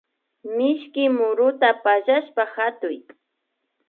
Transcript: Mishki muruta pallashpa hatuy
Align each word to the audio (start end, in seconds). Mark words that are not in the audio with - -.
Mishki 0.55 1.03
muruta 1.17 1.69
pallashpa 1.83 2.43
hatuy 2.53 2.97